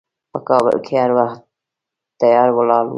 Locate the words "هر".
1.01-1.11